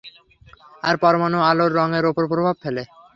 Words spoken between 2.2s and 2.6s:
প্রভাব